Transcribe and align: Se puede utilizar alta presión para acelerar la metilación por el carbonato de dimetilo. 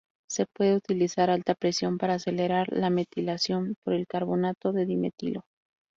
Se 0.27 0.47
puede 0.47 0.75
utilizar 0.77 1.29
alta 1.29 1.53
presión 1.53 1.99
para 1.99 2.15
acelerar 2.15 2.65
la 2.71 2.89
metilación 2.89 3.75
por 3.83 3.93
el 3.93 4.07
carbonato 4.07 4.71
de 4.73 4.87
dimetilo. 4.87 5.43